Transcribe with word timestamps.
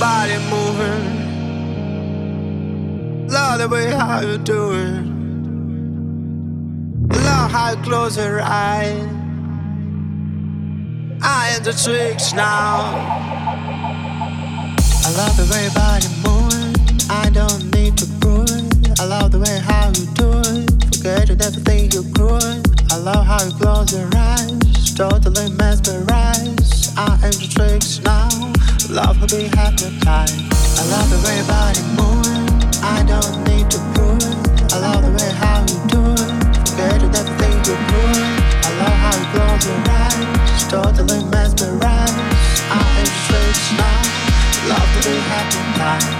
body 0.00 0.38
moving. 0.48 1.28
Love 3.28 3.58
the 3.58 3.68
way 3.68 3.90
how 3.90 4.20
you 4.22 4.38
do 4.38 4.72
it. 4.72 5.04
Love 7.22 7.50
how 7.50 7.72
you 7.72 7.76
close 7.82 8.16
your 8.16 8.40
eyes. 8.40 8.96
I 11.22 11.50
am 11.54 11.62
the 11.62 11.74
tricks 11.84 12.32
now. 12.32 12.96
I 15.04 15.10
love 15.18 15.36
the 15.36 15.44
way 15.52 15.64
your 15.64 15.74
body 15.74 16.08
moving. 16.24 16.74
I 17.10 17.28
don't 17.28 17.70
need 17.74 17.98
to 17.98 18.06
prove 18.20 18.48
it. 18.48 18.98
I 18.98 19.04
love 19.04 19.32
the 19.32 19.40
way 19.40 19.58
how 19.58 19.88
you 19.88 20.06
do 20.14 20.30
it. 20.56 20.96
Forget 20.96 21.26
to 21.26 21.36
never 21.36 21.60
think 21.60 21.92
you're 21.92 22.10
cruel. 22.14 22.62
I 22.90 22.96
love 22.96 23.26
how 23.26 23.44
you 23.44 23.52
close 23.52 23.92
your 23.92 24.08
eyes. 24.16 24.94
Totally 24.94 25.50
mesmerized. 25.58 26.96
I 26.96 27.18
am 27.22 27.32
the 27.32 27.48
tricks 27.54 28.00
now. 28.00 28.49
Love 28.90 29.20
will 29.20 29.28
be 29.28 29.44
hypnotized. 29.44 30.34
I 30.76 30.82
love 30.90 31.10
the 31.10 31.22
way 31.24 31.36
your 31.36 31.46
body 31.46 31.80
moving. 31.94 32.42
I 32.82 33.04
don't 33.06 33.38
need 33.46 33.70
to 33.70 33.78
prove. 33.94 34.18
I 34.72 34.78
love 34.82 35.04
the 35.04 35.12
way 35.12 35.30
how 35.30 35.60
you 35.62 35.78
do 35.86 36.02
it. 36.10 36.30
Forget 36.66 37.00
it, 37.00 37.14
everything 37.14 37.54
you 37.70 37.78
do 37.86 38.02
I 38.66 38.70
love 38.82 38.98
how 38.98 39.14
you 39.14 39.26
close 39.30 39.66
your 39.68 39.78
eyes. 39.94 40.68
Totally 40.68 41.22
mesmerized. 41.30 42.18
I 42.68 42.82
am 42.82 43.04
the 43.04 43.14
tricks 43.30 43.70
now. 43.78 44.74
Love 44.74 44.88
will 44.96 45.02
be 45.04 45.20
hypnotized. 45.20 46.19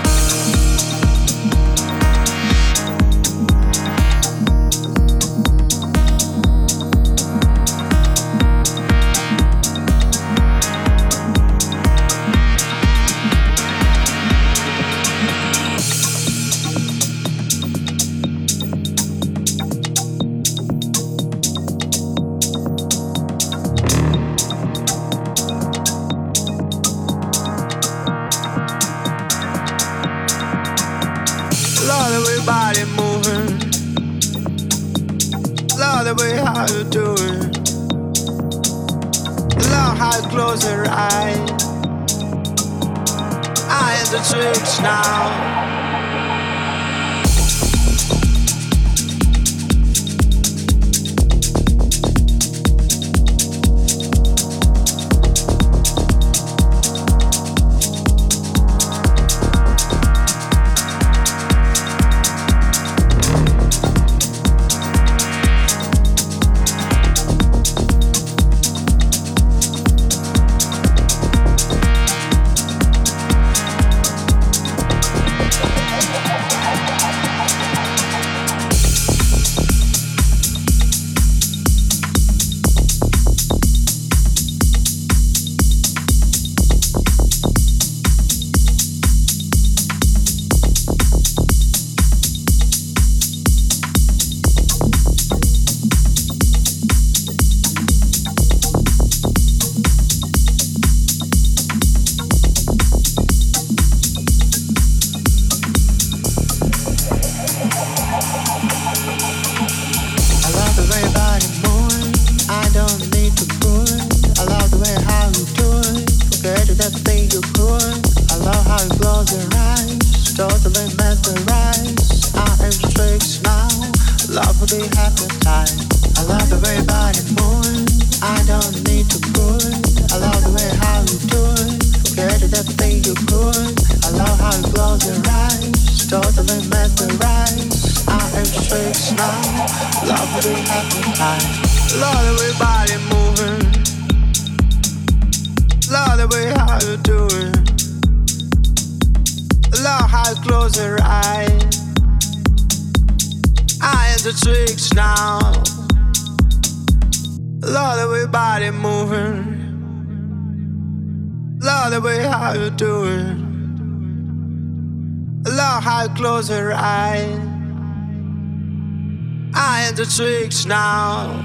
Tricks 170.61 170.67
now. 170.67 171.45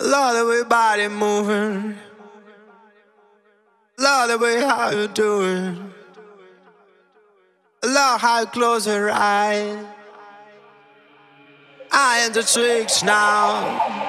Love 0.00 0.36
the 0.36 0.46
way 0.46 0.64
body 0.68 1.08
moving. 1.08 1.96
Love 3.98 4.28
the 4.28 4.38
way 4.38 4.60
how 4.60 4.90
you 4.90 5.08
do 5.08 5.42
it. 5.42 5.78
Love 7.84 8.20
how 8.20 8.40
you 8.40 8.46
close 8.46 8.86
your 8.86 9.10
eyes. 9.10 9.84
I 11.92 12.18
am 12.18 12.32
the 12.32 12.42
tricks 12.42 13.02
now. 13.02 14.03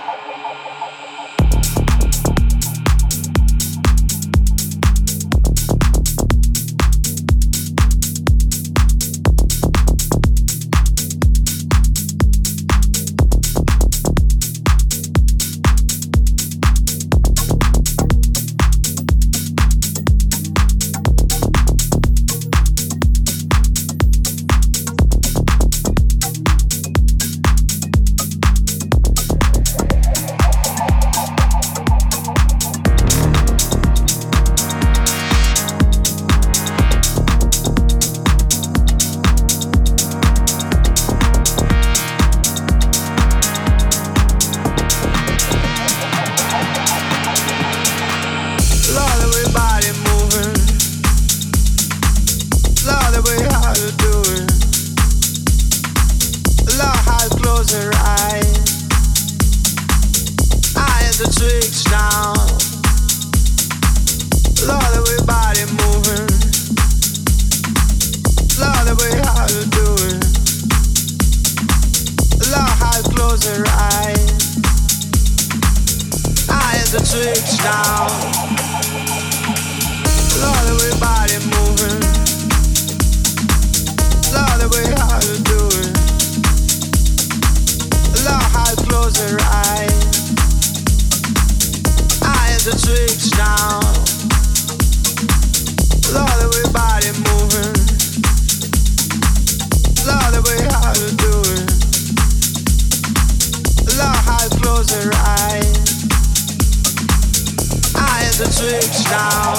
down. 109.15 109.54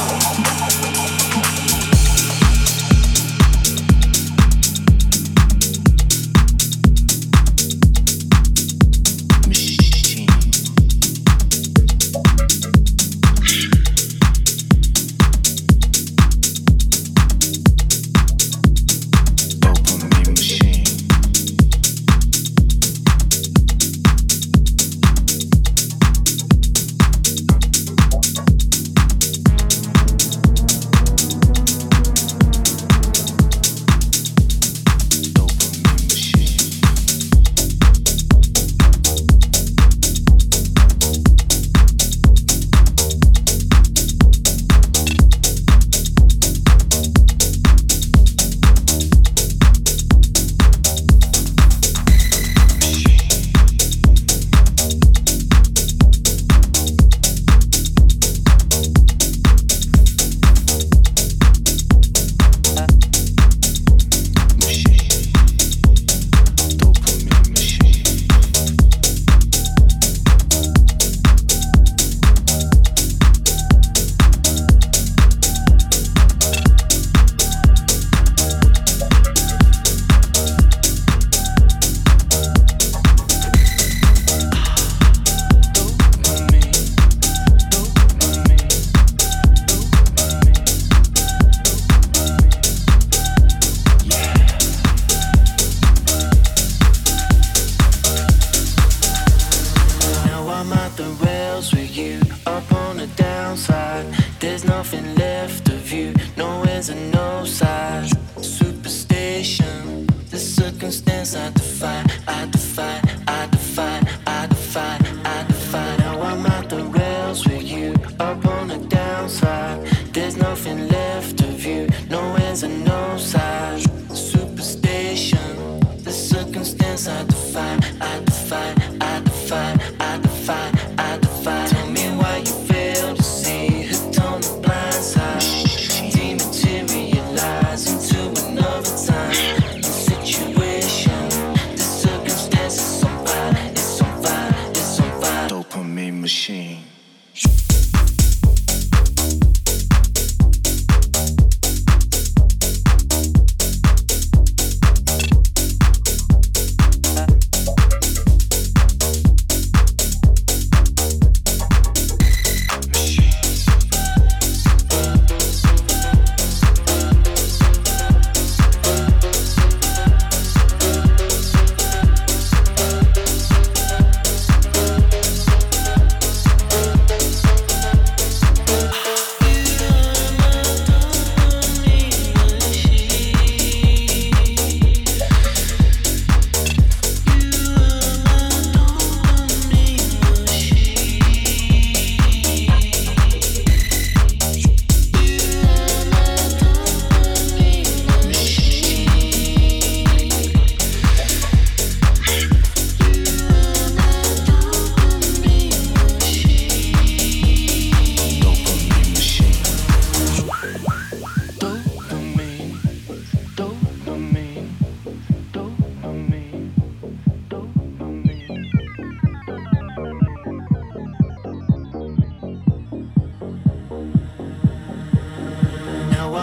there's 106.76 106.90
a 106.90 106.94
no 106.94 107.42
side 107.46 108.06
superstition. 108.42 110.06
The 110.28 110.36
circumstance 110.38 111.34
I 111.34 111.50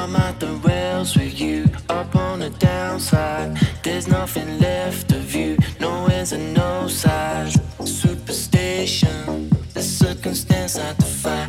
I'm 0.04 0.18
at 0.18 0.38
the 0.38 0.52
rails 0.68 1.16
with 1.16 1.40
you, 1.40 1.66
up 1.88 2.14
on 2.14 2.40
the 2.40 2.50
downside. 2.50 3.58
There's 3.84 4.06
nothing 4.06 4.60
left 4.60 5.14
of 5.14 5.34
you, 5.34 5.58
no 5.80 6.08
ends 6.08 6.34
and 6.34 6.54
no 6.54 6.90
sides. 6.90 7.58
Superstition, 7.86 9.50
the 9.74 9.82
circumstance 9.82 10.78
I 10.78 10.92
defy. 10.96 11.48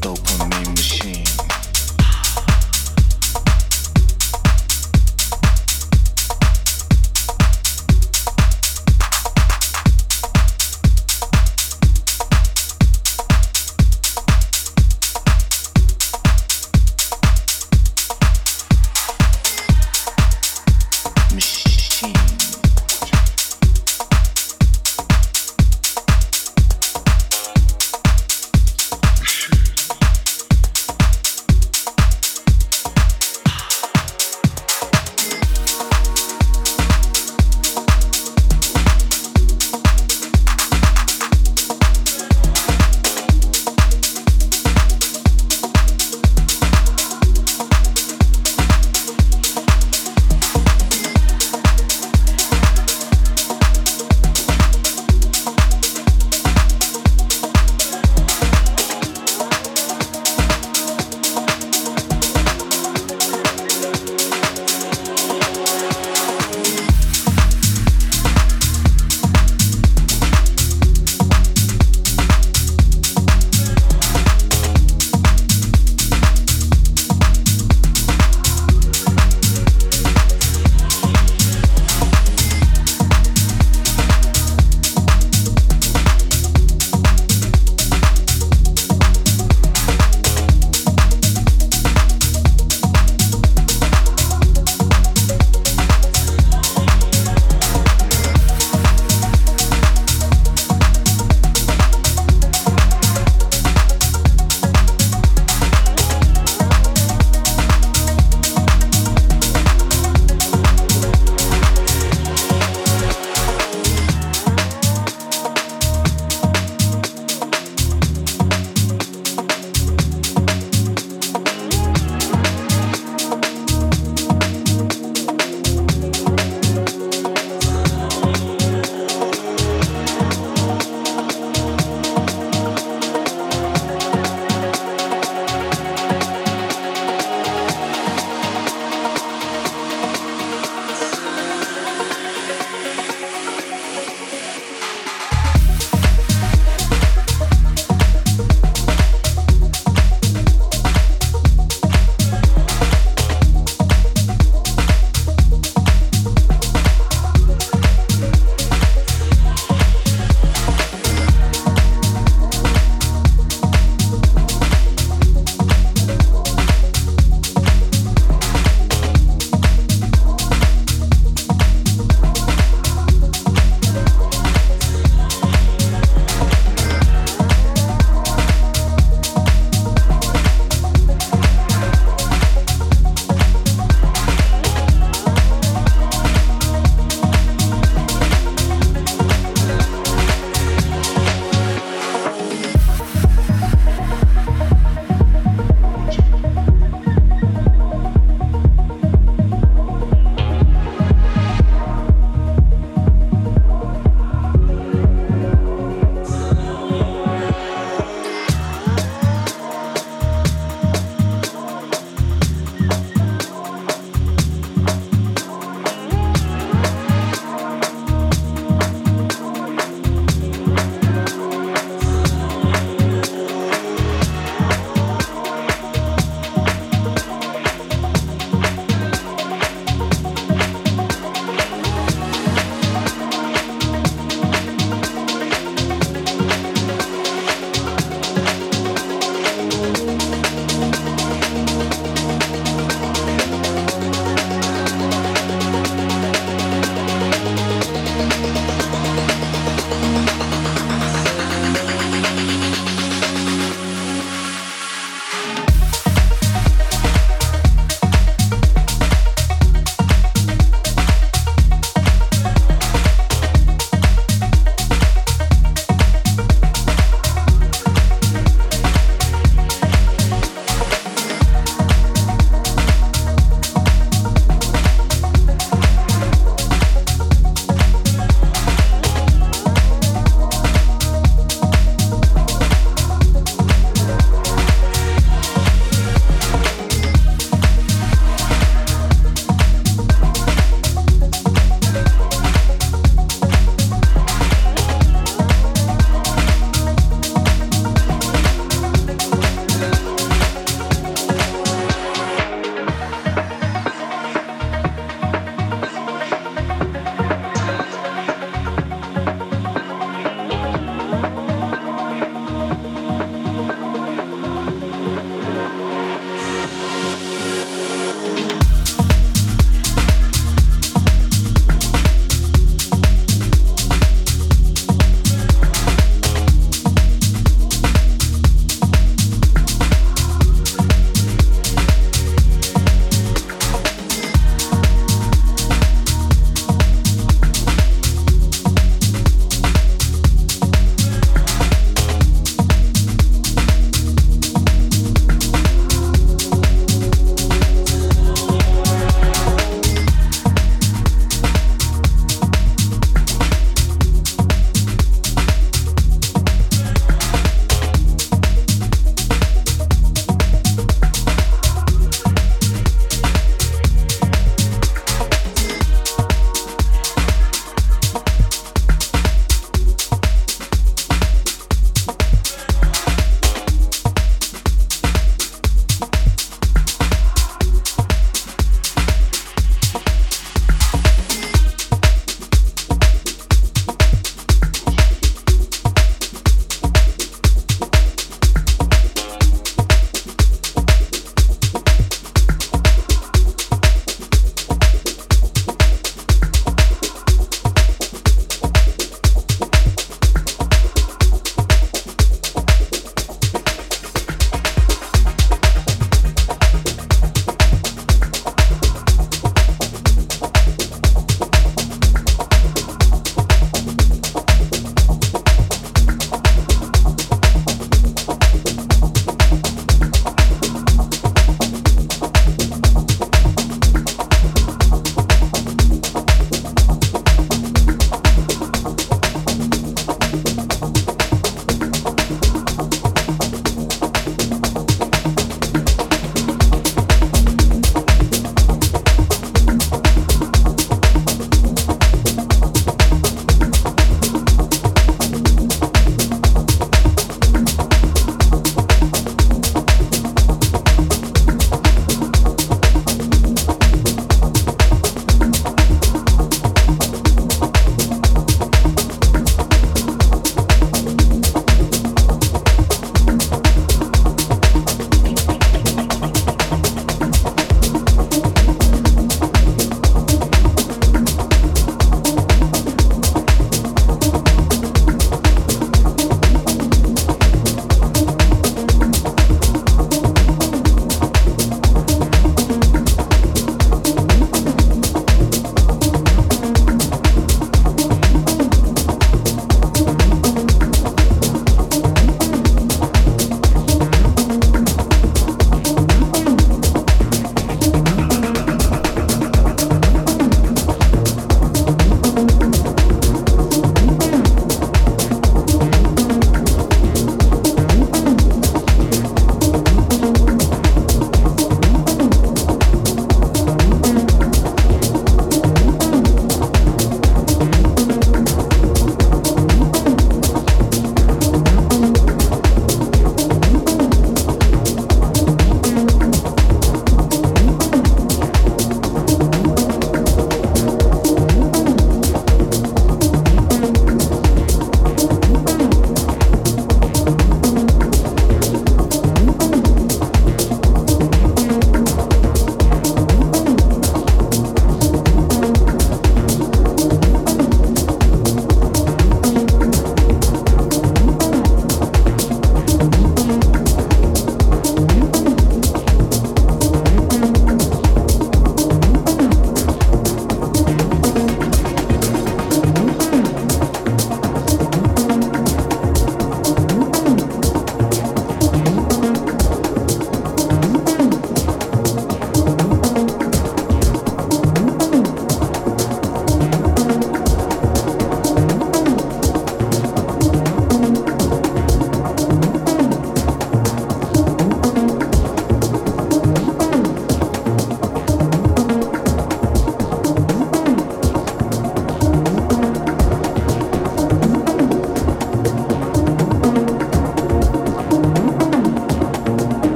Dopamine 0.00 0.47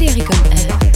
Valérie 0.00 0.24
Comme 0.24 0.89